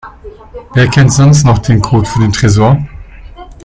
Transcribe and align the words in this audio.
Wer 0.73 0.87
kennt 0.87 1.13
sonst 1.13 1.45
noch 1.45 1.59
den 1.59 1.79
Code 1.79 2.07
für 2.09 2.17
den 2.21 2.33
Tresor? 2.33 2.83